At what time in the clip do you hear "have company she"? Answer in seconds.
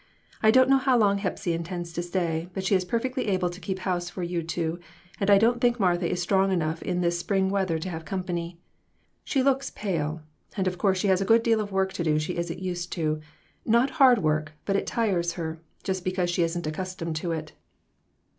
7.91-9.43